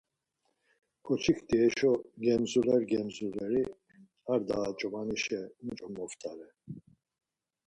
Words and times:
Ǩoçikti 1.05 1.55
heşo 1.63 1.91
gemzuleri 2.23 2.85
gemzuleri; 2.91 3.63
Ar 4.31 4.41
daa 4.47 4.69
ç̌umani-şe 4.79 5.39
muço 5.63 5.87
moptare. 5.95 6.49